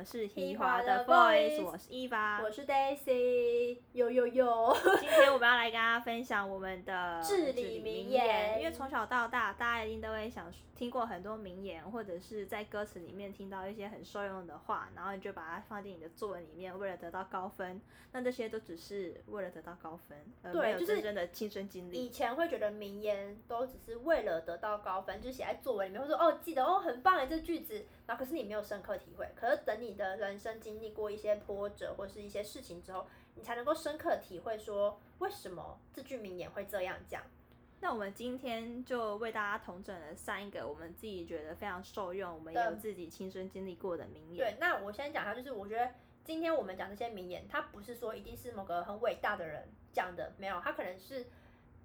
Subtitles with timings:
[0.00, 2.40] 们是提华华的 Voice，Voice 我是伊娃。
[2.42, 17.78] 我是 Daisy，有有有，今天我们要来跟大家分享我们的 至理名言因为从小到大，大家一定都会想听过很多名言，或者是在歌词里面听到一些很受用的话，然后你就把它放进你的作文里面，为了得到高分。
[18.12, 22.06] 那这些都只是为了得到高分，而没有对就是真正的亲身经历。
[22.06, 29.28] 以前会觉得名言都只是为了得到高分，就写在作文里面，或者说哦记得哦很棒哎这句子，然后可是你没有深刻体会。
[29.36, 37.22] 可是等你的人生经历过一些波折或是一些事情之后，你才能够深刻体会说为什么这句名言会这样讲。
[37.82, 44.36] 那我们今天就为大家统整了三个我们自己觉得非常受用，我们也有自己亲身经历过的名言。
[44.36, 45.90] 对，那我先讲一下，就是我觉得
[46.22, 51.26] 今天我们讲这些名言，它不是说一定是某个很伟大的人讲的，没有，它可能是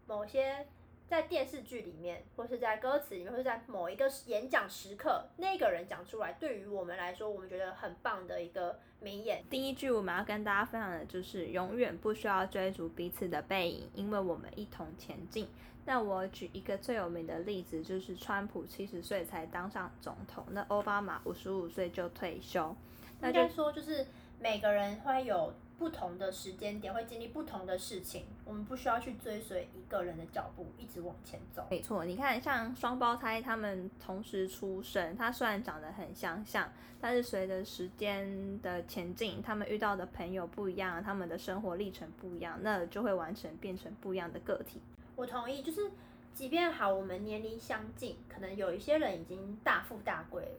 [0.06, 0.68] 某些
[1.08, 9.44] 在电视剧里面，或是在歌词里面，或是在某一个演讲时刻，那个人讲出来，对于我们来说，我们觉得很棒的一个名言。
[9.50, 15.48] 第一句我们要跟大家分享的就是永远不需要追逐彼此的背影，因为我们一同前进。
[15.88, 22.76] 那我举一个最有名的例子，就是川普七十岁才当上总统，那奥巴马五十五岁就退休，
[23.20, 24.08] 那就应该说，就是
[24.40, 31.66] 每个人会有不同的时间点，会经历不同的事情，我们不需要去追随一个人的脚步，一直往前走。
[31.70, 44.82] 没错，你看，像双胞胎，他们同时出生，他虽然长得很相像，但是随着时间的前进，他们遇到的朋友不一样，他们的生活历程不一样，那就会完全变成不一样的个体。
[45.16, 45.92] 我同意，就是
[46.34, 50.50] 即便好，我们年龄相近，可能有一些人已经大富大贵了。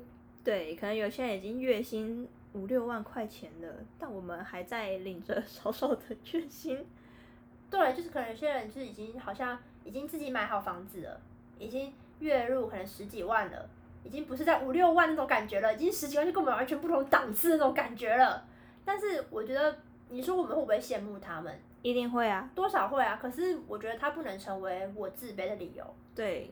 [0.47, 6.86] 对，可能有些人已经月薪五六万块钱了，但我们还在领着 少少的月薪。
[7.69, 11.20] 对，就是可能有些人就是已经好像已经自己买好房子了，
[11.58, 13.69] 已经月入可能十几万了，
[14.05, 18.47] 已经不是在五六万那种感觉了，已经十几万就跟我们完全不同档次那种感觉了。
[18.84, 19.76] 但是我觉得，
[20.10, 21.53] 你说我们会不会羡慕他们？
[21.82, 25.84] 一定会啊，多少会啊，可是我觉得他不能成为我自卑的理由。
[26.15, 26.48] 对，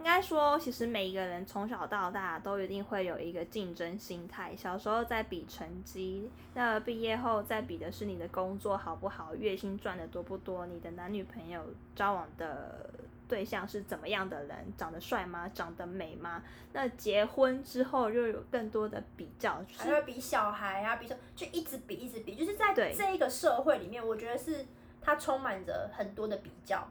[0.00, 4.56] 应该说，其实每一个人从小到大都一定会有一个竞争心态。
[4.56, 11.62] 小时候在比成绩，那毕业后再比的是你的工作好不好，月薪赚的多不多，你的男女朋友
[11.94, 12.88] 交往的
[13.28, 15.46] 对象是怎么样的人，长得帅吗？
[15.52, 16.42] 长得美吗？
[16.72, 24.64] 那结婚之后又有更多的比较，就是还会比小孩啊，比说就一直比一直比，就是在对这一个社会里面，我觉得是
[25.02, 26.88] 它充满着很多的比较。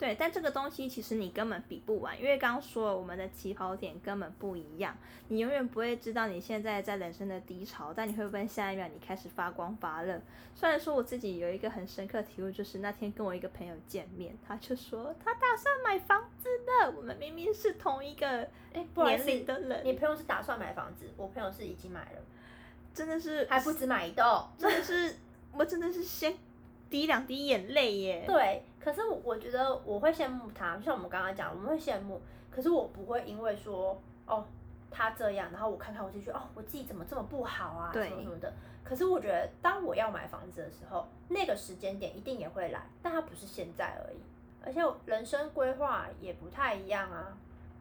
[0.00, 4.96] 对，但这个东西其实你根本比不完，因为刚刚说了，我们的起跑点根本不一样，
[5.28, 10.18] 你永远不会知道你现在在人生的低潮，但你会不会下一秒你开始发光发热？
[10.54, 22.22] 虽然说我自己有一个很深刻体悟，就是那天跟我一个朋友见面，他就说他打算买房子的，我们明明是同一个哎，年，龄的人，你朋友是打算买房子，我朋友是已经买了，
[22.94, 24.24] 真的是还不止买一栋。
[24.56, 25.16] 真的是
[25.52, 26.34] 我真的是先
[26.90, 28.24] 滴两滴眼泪耶。
[28.26, 32.20] 对，可是我觉得我会羡慕他，就像我们刚刚讲，我们会羡慕，
[32.50, 34.44] 可是我不会因为说哦
[34.90, 38.52] 他这样，然后我看看我就觉得哦我自己怎么这么不好啊，什么什么的。
[38.82, 44.18] 可是我觉得当我要买房子的时候，那个时间点一定也会来，但它不是现在而已。
[44.62, 47.36] 而且人生规划也不太一样啊，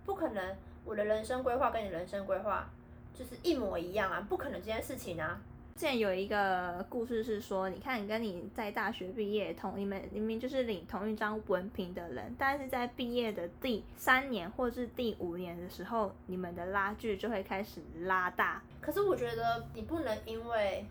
[0.05, 0.55] 不可能
[0.85, 2.69] 我的人生规划跟你人生规划
[3.13, 5.41] 就是一模一样啊，不可能这件事情啊。
[5.79, 18.61] 之前有一个故事是说，你看，跟你在大学毕业同你们明明就是领同一张文凭的人，但是在毕业的第三年或是第五年的时候，你们的拉距就会开始拉大。
[18.81, 20.85] 可是我觉得你不能因为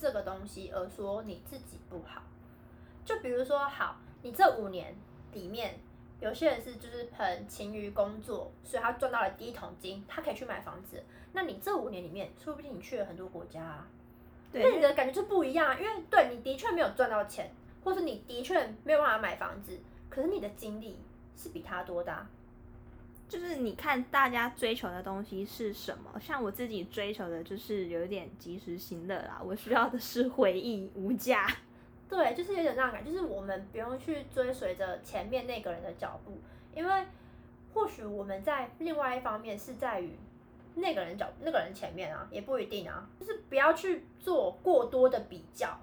[0.00, 2.20] 这个东西而说你自己不好。
[3.04, 4.96] 就比如说，好，你这五年
[5.32, 5.78] 里面，
[6.18, 11.00] 有些人是就是很勤于工作，所以他赚到了第一桶金，他可以去买房子。
[11.32, 13.86] 那你这五年里面，说不定你去了很多国家啊，
[14.62, 15.74] 那你，的感觉就不一样啊。
[15.78, 17.50] 因为对你的确没有赚到钱，
[17.82, 19.78] 或是你的确没有办法买房子，
[20.08, 20.98] 可是你的经历
[21.36, 22.28] 是比他多的、啊。
[23.26, 26.20] 就是你看大家追求的东西是什么？
[26.20, 31.46] 像我自己追求的就是有一点及时行乐啦，我需要的是回忆无价。
[32.06, 36.38] 对，就是有点那种感觉，就是我们不用去追随着前面那个人的脚步，
[36.74, 37.06] 因为
[37.72, 40.12] 或许我们在另外一方面是在于
[40.74, 45.78] 那个人脚那个人前面啊，也不一定啊，就是不要去做过多的比较。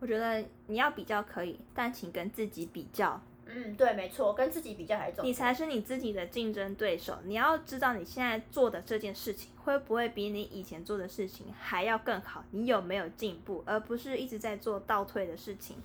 [0.00, 5.26] 我觉得你要比较可以，但请跟自己比较，嗯，对，没错，跟自己比较还是重要。
[5.26, 7.16] 你才是你自己的竞争对手。
[7.24, 15.76] 你要知道你现在做的这件事情会不会比你以前做的事情还要更好，你有没有进步，而不是一直在做倒退的事情。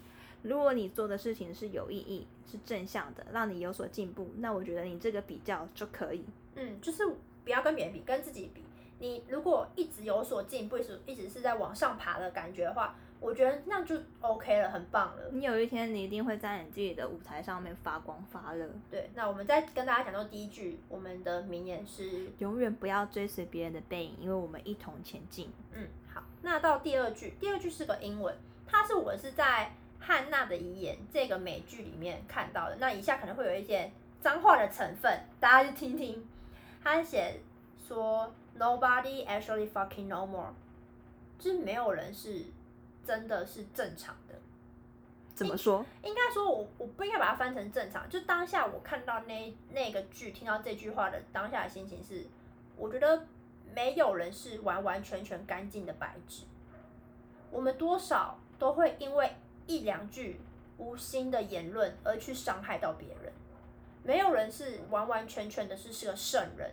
[0.42, 6.26] 如果你做的事情是有意义、是正向的，让你有所进步，那我觉得你这个比较就可以。
[6.56, 7.04] 嗯，就是
[7.50, 8.64] 不要跟别人比，跟自己比。
[9.00, 15.24] 你如果一直有所进步，一直一直是在往上爬的感觉的话，我觉得那样就 OK 了，很棒了。
[15.32, 18.70] 你有一天你一定会在你自己的舞台上面发光发热。
[18.92, 25.52] 对，那我们再跟大家讲到第一句，我们的名言是永远不要追随别人的背影，因为我们一同前进。
[25.72, 26.22] 嗯，好。
[26.44, 28.38] 那到第二句，第二句是个英文，
[28.68, 29.74] 它是我是在
[30.06, 32.76] 《汉娜的遗言》这个美剧里面看到的。
[32.80, 33.92] 那以下可能会有一些
[34.22, 36.24] 脏话的成分，大家去听听。
[36.84, 37.42] 他写
[37.88, 40.54] 说：“Nobody actually fucking no more。”
[41.40, 42.46] 就是没有人是。
[43.06, 44.36] 真的是正常的，
[45.34, 45.84] 怎么说？
[46.04, 48.08] 应该说，我我不应该把它翻成正常。
[48.08, 52.28] 就当下我看到那那个剧，听到这句话的当下的心情是，
[52.78, 53.26] 我觉得
[53.74, 56.44] 没有人是完完全全干净的白纸。
[57.50, 59.32] 我们多少都会因为
[59.66, 60.40] 一两句
[60.78, 63.34] 无心的言论而去伤害到别人。
[64.10, 66.72] 没有人是完完全全的是是个圣人。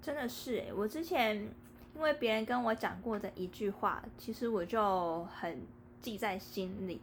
[0.00, 1.48] 真的是哎，我之前。
[1.94, 5.60] 因为别人跟我讲过的一句话，其实我就很
[6.00, 7.00] 记在心里。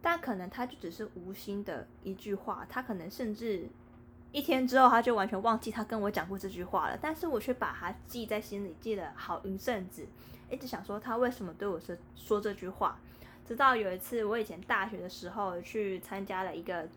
[0.00, 3.68] 但可能他就只是无心的一句话，他可能甚至
[4.32, 6.98] 一天之后他就完全忘记他跟我讲过这句话了。
[7.02, 10.06] 但是我却把它记在心里，记了好一阵子，
[10.48, 12.98] 一直想说他为什么对我说说这句话。
[13.46, 16.88] 直到有一次，我以前大学的时候去参加了一个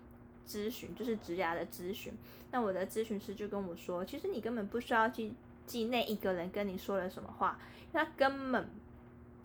[0.47, 2.13] 咨询，就是职涯的咨询。
[2.51, 5.33] 那我的咨询师就跟我说，其实你根本不需要去。
[5.67, 7.59] 记那一个人跟你说了什么话，
[7.91, 8.69] 他根本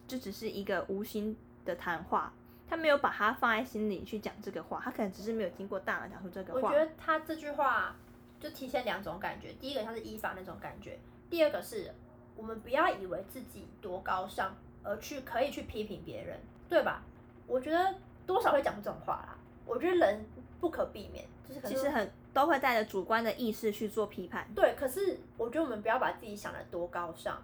[0.06, 2.32] 就只是一个无心的谈话，
[2.68, 6.68] 他没有把它放在心里去讲这个话，他可能只是没有经过大脑讲出这个话。
[6.68, 7.96] 我觉得他这句话
[8.38, 10.96] 就体现两种感觉，第一个像是依法那种感觉，
[11.28, 11.92] 第二个是
[12.36, 14.54] 我们不要以为自己多高尚
[14.84, 16.38] 而去可以去批评别人，
[16.68, 17.02] 对吧？
[17.48, 19.36] 我觉得多少会讲出这种话啦。
[19.66, 20.24] 我觉得人
[20.62, 22.10] 不可避免，就是其实很。
[22.32, 24.48] 都会带着主观的意识去做批判。
[24.54, 27.42] 对，可是我觉得我们不要把自己想的多高尚，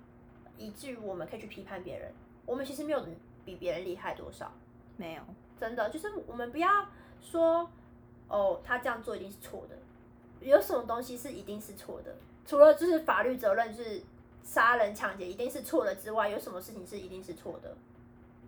[0.56, 2.10] 以至于我们可以去批判别人。
[2.46, 3.04] 我们其实没有
[3.44, 4.50] 比别人厉害多少，
[4.96, 5.22] 没有，
[5.60, 6.86] 真的就是我们不要
[7.20, 7.70] 说
[8.28, 9.76] 哦，他这样做一定是错的。
[10.40, 12.16] 有什么东西是一定是错的？
[12.46, 14.00] 除了就是法律责任，就是
[14.42, 17.76] 杀人抢劫一定是错的之外，有什么事情是一定是错的？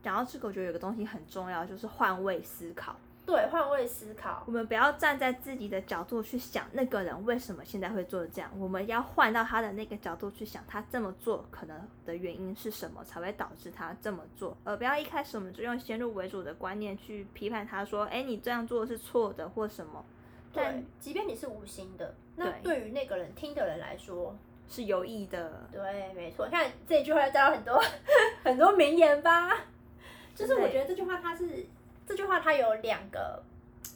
[0.02, 2.96] 讲到这个，我觉得有个东西很重要，就是换位思考。
[3.31, 4.43] 对，换位思考。
[4.44, 14.56] 我们不要站在自己的角度去想那个人为什么现在会做这样，我们要换到他的那个角度去想，他这么做可能的原因是什么，才会导致他这么做。
[14.65, 20.05] 而不要一开始我们就用先入为主的观念去批判他，说，哎，你这样做是错的或什么。
[20.53, 24.37] 但，即便你是无心的，那对于那个人听的人来说
[24.69, 25.69] 是有意的。
[25.71, 26.49] 对，没错。
[26.50, 27.81] 看这句话教了很多
[28.43, 29.56] 很多名言吧，
[30.35, 31.65] 就是我觉得这句话它是。
[32.11, 33.41] 这句话它有两个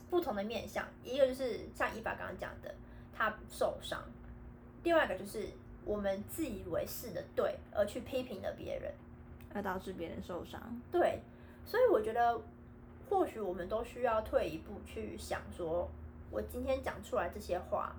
[0.08, 2.72] 不同的面向，一个就是像伊法刚刚讲的，
[3.12, 3.98] 他受伤；
[4.84, 5.48] 另外一个就是
[5.84, 8.94] 我们自以为是的对，而去批评了别人，
[9.52, 10.62] 而导致别人受伤。
[10.92, 11.22] 对，
[11.66, 12.40] 所以我觉得
[13.10, 15.90] 或许我们都需要退一步去想，说
[16.30, 17.96] 我今天讲出来这些话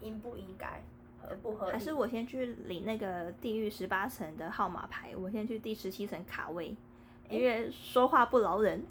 [0.00, 0.82] 应不应该，
[1.22, 1.72] 合不合理？
[1.72, 6.74] 还是我先去领那个地狱十八层的号码牌，我先去第十七层卡位，
[7.30, 8.84] 因为说话不饶人。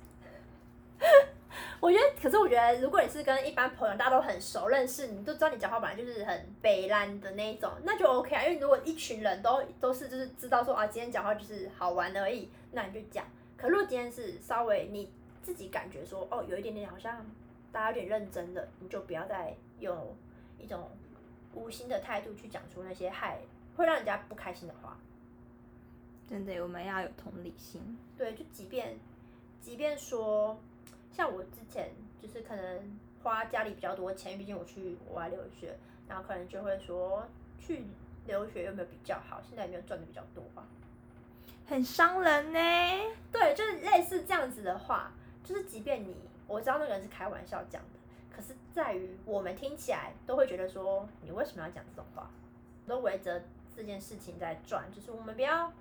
[1.82, 8.44] 我觉得，可是我觉得，如果你是跟一般朋友，大家都很熟，认识你，都知道你讲话本来就是很北烂的那一种，那就 OK 啊。
[8.44, 13.26] 因为如果一群人都都是就是知道说啊，今天讲话就是好玩而已，那你就讲。
[13.58, 17.26] 可如果今天是稍微你自己感觉说哦，有一点点好像
[17.72, 20.16] 大家有点认真的，你就不要再用
[20.60, 20.88] 一种
[21.56, 23.40] 无心的态度去讲出那些害
[23.76, 24.96] 会让人家不开心的话。
[26.30, 27.98] 真的，我们要有同理心。
[28.16, 29.00] 对，就即便
[29.60, 30.56] 即便说。
[31.12, 31.92] 像我之前
[32.22, 35.76] 就是可能花家里比较多钱，毕竟我去国外留学，
[36.08, 37.28] 然后可能就会说
[37.60, 37.84] 去
[38.26, 39.42] 留学有没有比较好？
[39.48, 40.66] 现在有没有赚的比较多吧？
[41.68, 42.60] 很伤人呢。
[43.32, 45.12] 对，就是类似这样子的话，
[45.44, 46.16] 就是即便你
[46.48, 48.00] 我知道那个人是开玩笑讲的，
[48.36, 52.30] 可是在于我们听起来都会觉得说你为什么要讲这种话？
[52.88, 53.42] 都围着
[53.74, 55.72] 这件事情在转，就是我们不要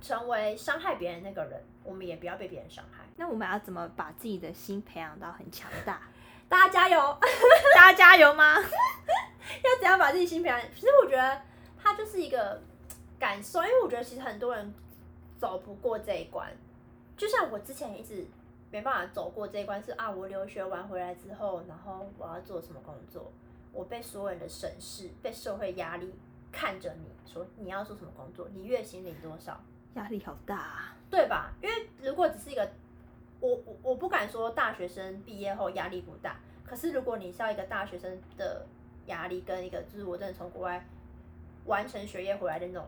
[0.00, 3.04] 成为伤害别人那个人，我们也不要被别人伤害。
[3.18, 6.00] 那我们要怎么把自己的心培养到很强大？
[6.48, 7.18] 大家加油！
[7.76, 8.54] 大家加油吗？
[8.56, 10.58] 要怎样把自己心培养？
[10.74, 11.42] 其实我觉得
[11.82, 12.62] 它就是一个
[13.18, 14.72] 感受，因为我觉得其实很多人
[15.36, 16.50] 走不过这一关。
[17.16, 18.24] 就像我之前一直
[18.70, 23.30] 没办法走过这一关，是啊，我留学完回来之后，然后我要做什么工作？
[23.72, 26.14] 我被所有人的审视，被社会压力
[26.52, 29.60] 看着你说你要做什么工作，你月薪领多少？
[29.94, 31.52] 压力好大，对吧？
[31.60, 32.70] 因为如果只是一个
[33.40, 38.66] 我我我不敢说大学生毕业后压力不大，可是如果你是要一个大学生的
[39.06, 40.84] 压力，跟一个就是我真的从国外
[41.66, 42.86] 完成学业回来的那种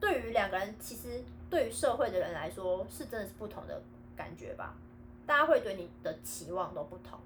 [0.00, 3.80] 对于两个人，其实对于社会的人来说，是真的是不同的
[4.16, 4.74] 感觉吧。
[5.24, 7.18] 大家会对你的期望都不同，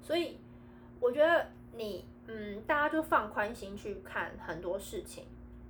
[0.00, 0.38] 所以
[1.00, 5.24] 我觉得你，嗯，大家就放宽心去看很多事情。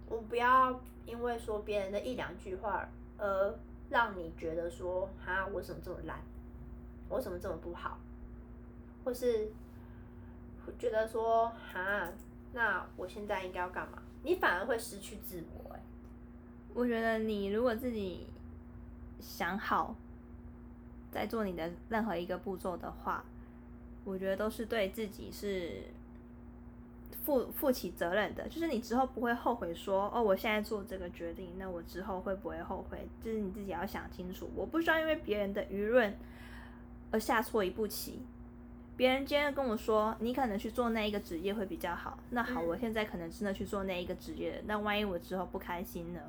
[0.09, 3.59] 我不要因为说别人的一两句话，而
[3.93, 6.19] 让你觉得说，哈，我怎么这么烂，
[7.09, 8.01] 我怎么这么不好，
[9.05, 9.53] 或是
[10.79, 12.11] 觉得说，哈，
[12.53, 14.03] 那我现在应该要干嘛？
[14.25, 15.75] 你反而会失去自我。
[15.75, 15.81] 哎，
[16.75, 18.27] 我觉得你如果自己
[19.21, 19.95] 想好。
[21.13, 23.23] 在做你的任何一个步骤的话，
[24.03, 25.83] 我觉得都是对自己是
[27.25, 28.49] 负负起责任的。
[28.49, 33.07] 就是你之后不会后悔说，哦，我现在做这个决定，那我之后会不会后悔？
[33.25, 34.51] 就是你自己要想清楚。
[34.55, 36.17] 我不需要因为别人的舆论
[37.11, 38.21] 而下错一步棋。
[38.95, 42.19] 别人今天跟我说，你可能去做那一个职业会比较好。
[42.31, 46.21] 那好，我现在可能真的去做那一个职业，那万一我之后不开心呢？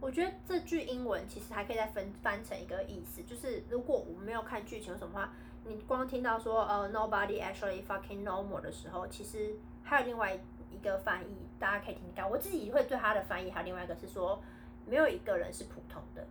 [0.00, 5.32] 我觉得这句英文其实还可以再分翻成一个意思，就是如果我们没有看剧情什么话，
[5.64, 9.54] 你光听到说呃 nobody actually fucking normal 的时候，其实
[9.84, 10.38] 还有另外
[10.70, 12.28] 一个翻译，大家可以听听看。
[12.28, 14.42] 我自己会对他的翻译，还有另外一个是说，
[14.86, 16.26] 没有一个人是普通的，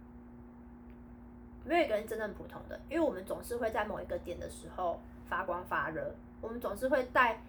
[1.64, 7.42] 没有一个人真正普通的，因为我们总是会在某一个点的时候发光发热，我们总是会在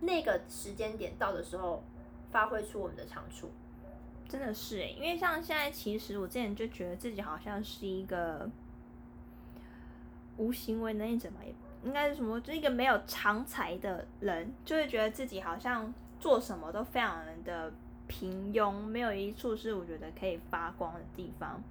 [0.00, 1.82] 那个时间点到的时候
[2.30, 3.50] 发挥出我们的长处。
[4.28, 8.48] 真的是诶，因为像现在，其实我之前就觉得自己好像是一个
[10.36, 11.52] 无行为能力者嘛，也
[11.84, 17.72] 应该是什么，就是一个没有长才的人，就会觉得自己好像做什么都非常的
[18.06, 21.62] 平庸，没有一处是我觉得可以发光的地方。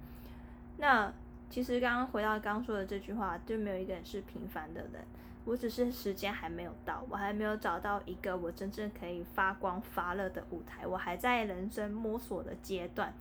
[0.78, 1.12] 那
[1.50, 5.04] 其实刚刚回到刚刚说的这句话，就没有一个人是平凡的人。
[5.44, 13.14] 我只是时间还没有到，我还没有找到一个我真正可以发光发热的舞台，我还在人生摸索的阶段。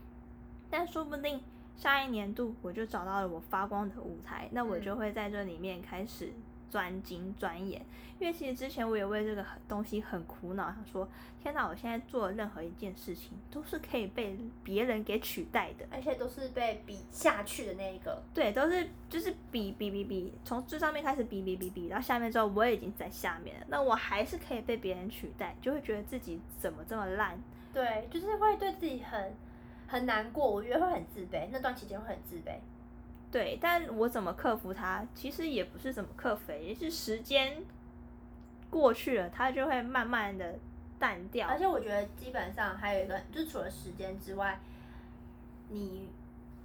[0.69, 1.41] 但说不定
[1.77, 6.33] 下一年度我就找到了我发光的舞台，那我就会在这里面开始。
[6.69, 7.81] 专精钻研，
[8.19, 11.07] 因为其实之前我也为这个东西很苦恼，想说
[11.41, 18.21] 天哪，我现在做任何一件事情都是可以被别人给取代的，而且都是被比下去的那一个。
[18.33, 27.41] 对，都是就是比比比比，从最上面开始比比比比，到下面之后我也已经在下面了，那我还是可以被别人取代，就会觉得自己怎么这么烂？
[27.73, 29.35] 对，就是会对自己很
[29.87, 32.57] 很难过，我觉得会很自卑，那段期间会很自卑。
[33.37, 35.05] 对，但我怎么克服它？
[35.13, 37.61] 其实也不是怎么克服，也是时间
[38.67, 40.55] 过去了，它就会慢慢的
[40.97, 41.47] 淡掉。
[41.47, 44.59] 而且我觉得基本上还有一个，就除了时间之外，
[45.69, 46.09] 你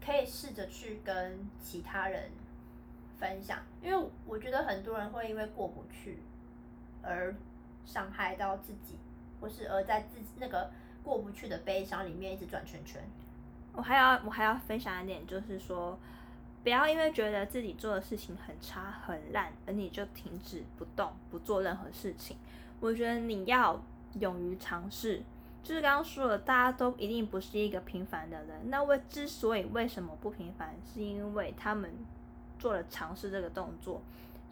[0.03, 2.31] 可以试着去跟其他人
[3.21, 6.21] 分享，因为我觉得很多人会因为过不去
[7.03, 7.35] 而
[7.85, 8.97] 伤害到自己，
[9.43, 10.71] 或是而在自己那个
[11.05, 13.03] 过不去的悲伤里面一直转圈圈。
[13.75, 15.99] 我还要我还要分享一点，就是说。
[16.63, 22.37] 不要因为觉得自己做的事情很差很烂，而你就停止不动，不做任何事情。
[22.81, 23.83] 我觉得你要
[24.21, 25.23] 勇于尝试。
[25.65, 28.69] 就是刚刚说了，大家都一定不是一个平凡的人。
[28.71, 31.89] 那为之所以为什么不平凡，是因为他们
[32.59, 34.03] 做了尝试这个动作。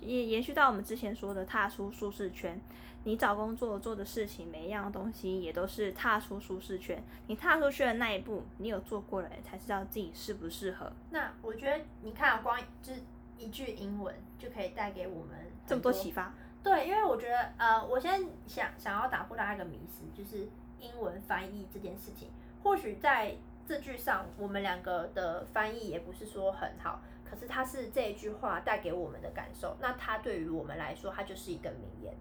[0.00, 2.60] 也延续到我们之前说的踏出舒适圈。
[3.04, 7.02] 你找工作做的事情，每一样东西也都是踏出舒适圈。
[7.28, 10.92] 你踏出去的那一步，你有做过了，才知道自己适不适合。
[11.10, 13.00] 那我觉得，你看，光就是
[13.38, 15.34] 一句英文就可以带给我们
[15.66, 16.34] 这么多启发。
[16.62, 20.46] 对，因为我觉得，呃，我现在想想要打破大家一个迷思，就是
[20.78, 22.28] 英文翻译这件事情，
[22.62, 23.34] 或许在
[23.66, 27.00] 这句上，我们两个的翻译也不是说很好。
[27.24, 32.12] 可是它是这一句话带给我们的感受，那它对于我们来说，它就是一个名言，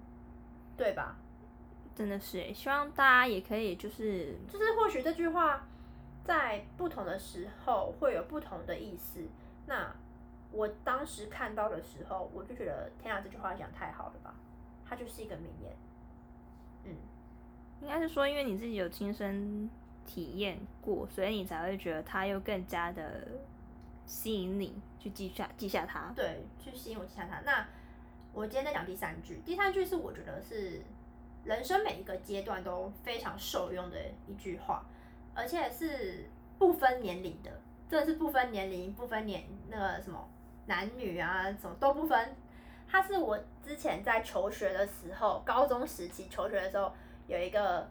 [0.77, 1.15] 对吧？
[1.95, 5.67] 真的是，希望大家也可以就是，就是或许这句话
[6.23, 9.27] 在不同的时候会有不同的意思。
[9.65, 9.91] 那
[10.51, 14.35] 我当时看到的时候，我就觉得天啊，这句话讲太好了吧，
[14.87, 15.75] 它就是一个名言。
[16.85, 16.95] 嗯，
[17.81, 19.67] 应该是说，因为你自己有亲身
[20.05, 23.27] 体验过，所以你才会觉得它又更加的。
[24.05, 27.41] 吸引你去记下记下它，对，去吸引我记下它。
[27.41, 27.63] 那
[28.33, 30.81] 我今天在讲第三句，第三句是我觉得是
[31.43, 34.83] 人生每一个阶段都非常受用的一句话，
[35.35, 36.27] 而且是
[36.57, 37.51] 不分年龄的，
[37.87, 40.27] 真的是不分年龄、不分年那个什么
[40.65, 42.35] 男女啊，什么都不分。
[42.87, 46.91] 它是我之前在求学的时候，高中时期求学的时候
[47.27, 47.87] 有一个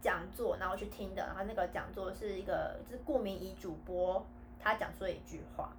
[0.00, 4.26] 讲座，然后去听的，然后那个讲座是一个就是顾名仪主播。
[4.62, 5.72] 他讲说一句话，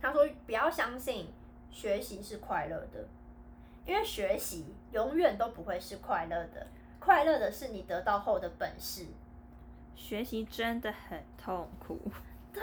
[0.00, 1.28] 他说：“不要相信
[1.70, 3.06] 学习是快乐的，
[3.84, 6.66] 因为学习永远都不会是快乐的。
[6.98, 9.06] 快乐的是你得到后的本事。
[9.94, 12.00] 学习真的很痛苦。
[12.54, 12.62] 对，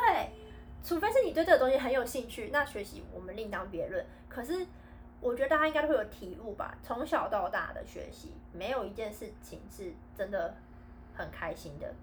[0.84, 4.04] 除非是你对这个东西很有兴趣，那学习我们另当别论。
[4.28, 4.66] 可是
[5.22, 10.54] 我觉得大家应该都会有体悟吧，从小到大的学习，没有一件事情是真的
[11.14, 11.94] 很开心的。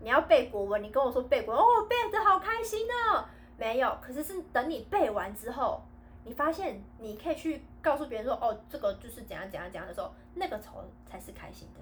[0.00, 3.24] 你要背国文，你跟我说背国文，哦，背的好开心哦。
[3.56, 5.80] 没有，可是是等你背完之后，
[6.24, 11.80] 你发现你可以去告诉别人说，哦，这个就是怎样怎样怎样的时候，那个时候才是开心的。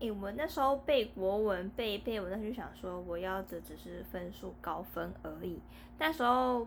[0.00, 5.62] 诶、我那时候背国文背背，我那时候就想说，我要的只是分数高分而已。
[5.98, 6.66] 那时候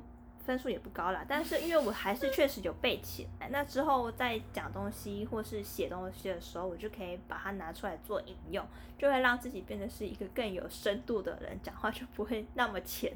[0.49, 8.65] 分数也不高啦，但是因为我还是确实有背起来，那之后在讲东西或是写东西的时候，我就可以把它拿出来做引用，
[8.97, 13.15] 就会让自己变得是一个更有深度的人，讲话就不会那么浅。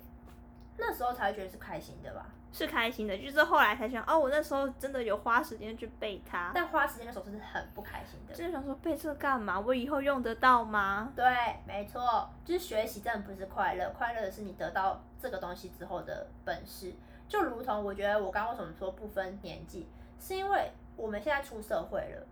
[0.77, 2.27] 那时候才会觉得是开心的吧？
[2.51, 8.35] 是开心的，就是后来才想，哦，我那时候真的有花时间去背它，但花时间的时候是很不开心的。
[8.35, 9.59] 就是想说背这个干嘛？
[9.59, 11.11] 我以后用得到吗？
[11.15, 11.25] 对，
[11.65, 16.93] 没错，就是学习真的不是快乐，快乐的是你得到这个东西之后的本事。
[17.33, 19.87] 就如同我觉得我刚刚为什么说不分年纪，
[20.19, 22.27] 是因为我们现在出社会了，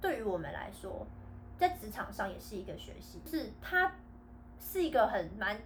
[0.00, 1.06] 对于我们来说，
[1.58, 3.92] 在职场上也是一个学习，就是它
[4.58, 5.60] 是一个很蛮，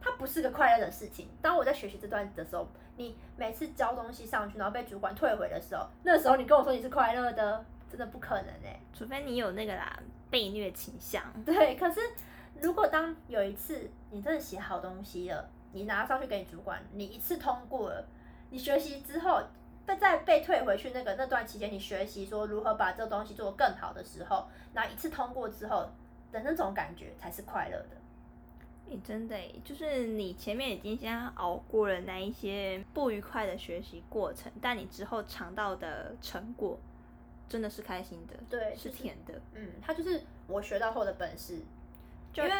[0.00, 1.28] 它不是个快乐的事情。
[1.42, 9.98] 当我在学习这段的时候，你每次交东西上去，然后被主管退回的时候，那时候你跟我说你是快乐的，真的不可能哎、除非你有那个啦
[10.30, 11.24] 被虐倾向。
[11.44, 11.98] 对，可是
[12.60, 18.02] 如果当有一次你真的写好东西了，你拿上去给你主管，你一次通过了，
[18.48, 19.42] 你学习之后，
[19.84, 25.90] 被再被退回去那个那段期间，你学习说如何把这个东西做得更好的时候，那一次通过之后
[26.32, 27.88] 的那种感觉才是快乐的。
[28.88, 36.78] 你真的欸就是你前面已经先熬过了那一些不愉快的学习过程，但你之后尝到的成果
[37.48, 39.34] 真的是开心的，对是是甜的。
[39.54, 41.60] 嗯，它就是我学到后的本事。
[42.32, 42.56] 就因为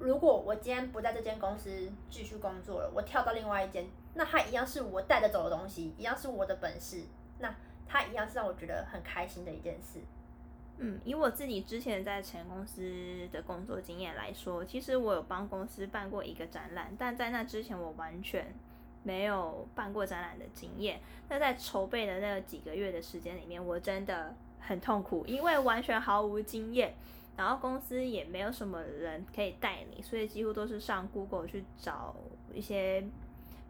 [0.00, 7.02] 如果我今天不在这间公司继续工作了，我跳到另外一间，那它一样是我带着走的东西，一样是我的本事，
[7.38, 7.54] 那
[7.86, 10.00] 它一样是让我觉得很开心的一件事。
[10.80, 18.54] 嗯，以我自己之前在前公司的工作经验来说，其实我有帮公司办过一个展览，但在那之前我完全
[19.02, 21.00] 没有办过展览的经验。
[21.28, 26.94] 那在筹备的那几个月的时间里面，我真的很痛苦，因为完全毫无经验，
[27.38, 32.16] 然后公司也没有什么人可以带你，所以几乎都是上 Google 去找
[32.52, 33.04] 一些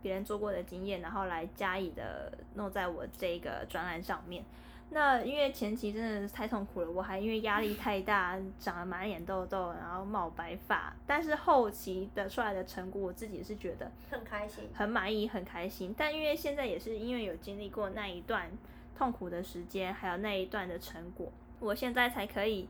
[0.00, 4.42] 别人做过的经验，然后来加以的弄在我这个专栏上面。
[4.90, 10.96] 那因为前期真的是太痛苦了，我还因为压力太大，长了满脸痘痘，然后冒白发。
[11.06, 14.64] 但是后期得出来的成果，我自己是觉得很开心。
[14.72, 15.94] 很满意、很开心。
[15.94, 18.50] 但因为现在也是因为有经历过那一段
[18.96, 22.66] 痛苦的时间，还有那一段的成果，我现在才可以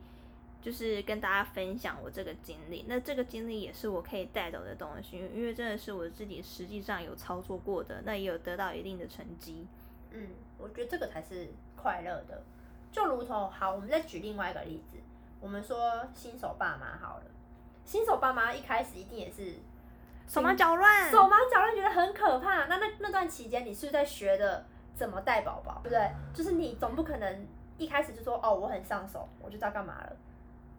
[0.60, 2.84] 就是跟大家分享我这个经历。
[2.88, 9.66] 那这个经历也是我可以带走的东西，因为真的是我自己实际上有操作过的，那也有得到一定的成绩。
[10.10, 12.42] 嗯，我觉得这个才是快乐的。
[12.90, 14.96] 就如同好，我们再举另外一个例子，
[15.40, 17.24] 我们说新手爸妈好了，
[17.84, 19.56] 新手爸妈一开始一定也是
[20.26, 22.64] 手忙脚乱，手忙脚乱，觉得很可怕。
[22.64, 26.10] 那那那段期间，你是不是在学的怎么带宝宝，对不对？
[26.34, 30.16] 就是你总不可能一开始就说哦，我很上手，我就知道干嘛了，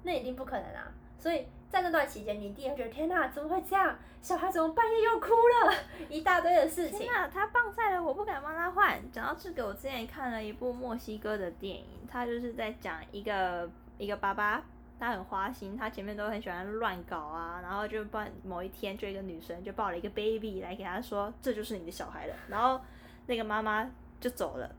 [0.03, 0.91] 那一定不可能啊。
[1.17, 3.93] 所以在那段期间，你一定会觉得天哪，怎么会这样？
[4.21, 5.73] 小孩怎么半夜又哭了？
[6.09, 7.13] 一大堆的事情天。
[7.13, 8.99] 哪，他棒赛了，我不敢帮他换。
[9.11, 14.63] 讲到这个，我之前看了一部墨西哥的电影，他就是在讲一个一个爸爸，
[14.97, 22.79] 他很花心，他前面都很喜欢乱搞啊，然后就抱某一天就一个女生就抱了一个 baby 来给他说，这就是你的小孩了，然后
[23.27, 23.89] 那个妈妈
[24.21, 24.69] 就走了，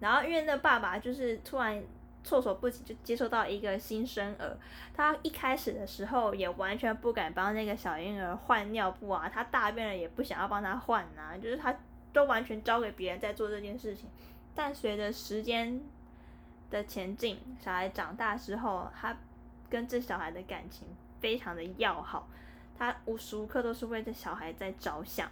[0.00, 1.82] 然后因为那爸爸就是突然。
[2.22, 4.56] 措手不及，就接受到一个新生儿。
[4.94, 11.74] 他一开始的时候也完全不敢帮那个小婴儿换尿布啊，他大便了也不想要帮他换啊，就是他
[12.12, 14.08] 都完全交给别人在做这件事情。
[14.54, 15.80] 但随着时间
[16.70, 19.16] 的前进，小孩长大之后，他
[19.68, 20.86] 跟这小孩的感情
[21.20, 22.28] 非常的要好，
[22.78, 25.30] 他无时无刻都是为这小孩在着想。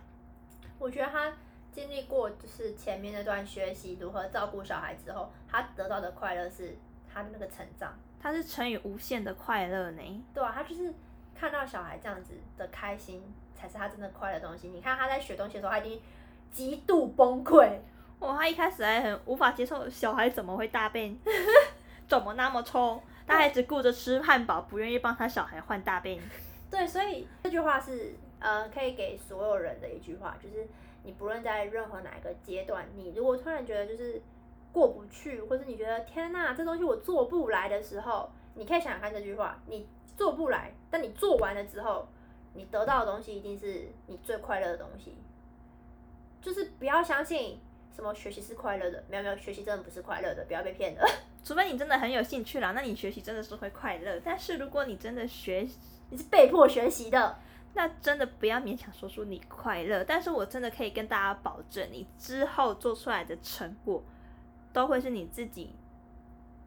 [0.78, 1.32] 我觉得他
[1.72, 6.76] 经历过就是前面那段学习如何照顾小孩之后，他得到的快乐是
[7.12, 7.92] 他的那个成长。
[8.20, 10.24] 他是乘以无限的快乐呢。
[10.34, 10.92] 对啊，他就是
[11.34, 13.22] 看到小孩这样子的开心，
[13.54, 14.68] 才是他真的快乐的东西。
[14.68, 16.00] 你看他在学东西的时候，他已经
[16.50, 17.78] 极度崩溃。
[18.18, 21.16] 哇，他一开始还很无法接受小孩怎么会大便，
[22.08, 26.20] 怎么那么臭，他还只顾着吃汉堡，不愿意帮他小孩换大便。
[26.68, 30.66] 对，所以这句话是呃，可以给所有人的一句话，就是
[31.08, 34.20] 你不论在任何哪一个阶段，你如果突然觉得就是
[34.70, 42.06] 过不去，或者你觉得天呐，这东西我做不来的时候，你可以想想看这句话：你做不来，但你做完了之后，
[42.52, 45.16] 你得到的东西一定是你最快乐的东西。
[46.42, 47.58] 就是不要相信
[47.90, 51.02] 什么学习是快乐的，没有没有，学习真的不是快乐的，不要被骗了。
[51.42, 54.20] 除非你真的很有兴趣啦，那你学习真的是会快乐。
[54.22, 55.66] 但是如果你真的学，
[56.10, 57.38] 你是被迫学习的，
[57.74, 60.04] 那真的不要勉强说出你快乐。
[60.04, 64.02] 但是我真的可以跟大家保证，你之后做出来的成果，
[64.72, 65.74] 都会是你自己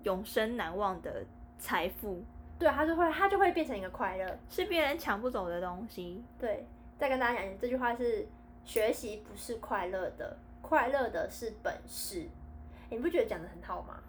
[0.04, 1.26] 永生难忘的
[1.58, 2.24] 财富。
[2.58, 6.24] 对，它就会它就会变成一个快乐，是别人抢不走的东西。
[6.40, 6.66] 对，
[6.98, 8.28] 再跟大家讲这句话是：
[8.64, 12.28] 学习不是快乐的，快乐的是本事。
[12.90, 14.00] 你不觉得讲的很好吗？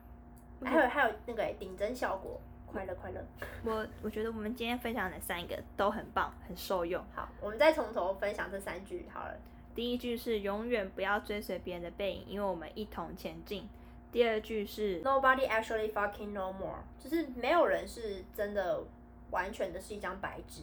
[0.65, 2.41] 还有还有那个顶针效果，
[2.73, 3.23] 快乐快乐。
[3.65, 7.05] 我我觉得我们今天分享的三个都很棒，很受用。
[7.15, 9.37] 好，我们再从头分享这三句好了。
[9.75, 13.69] 第一句是永远不要追随别人的背影，因为我们一同前进。
[14.11, 18.83] 第二句是 Nobody actually fucking no more，就是没有人是真的
[19.31, 20.63] 完全的是一张白纸，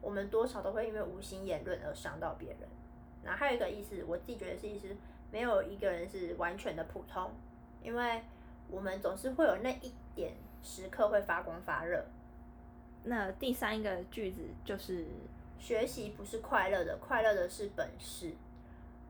[0.00, 2.68] 我们多少都会因为无心言论而伤到别人。
[3.24, 4.94] 然后还有一个意思，我自己觉得是意思，
[5.30, 7.30] 没有一个人是完全的普通，
[7.82, 8.22] 因为。
[8.72, 12.04] 我们总是会有那一点时刻会发光发热。
[13.04, 15.06] 那第三个句子就是：
[15.58, 18.32] 学习不是快乐的，快乐的是本事。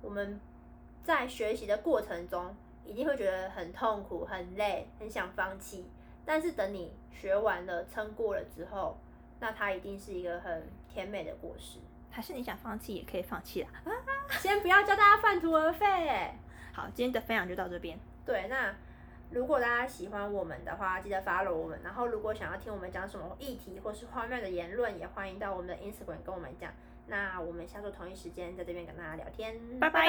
[0.00, 0.40] 我们
[1.02, 5.86] 在学习的过程中，一定会觉得很痛苦、很累、很想放弃。
[6.24, 8.96] 但是等你学完了、撑过了之后，
[9.40, 11.80] 那它一定是一个很甜美的果实。
[12.10, 13.70] 还是你想放弃也可以放弃啊！
[14.40, 16.32] 先不要教大家半途而废。
[16.72, 17.98] 好，今天的分享就到这边。
[18.24, 18.72] 对，那。
[19.32, 21.78] 如果大家喜欢我们的话，记得 follow 我们。
[21.84, 26.72] 然后，如果想要听我们讲什么议题或是荒谬的言论，也欢迎到我们的 Instagram 跟我们讲。
[27.06, 30.00] 那我们下周同一时间在这边跟大家聊天，拜拜。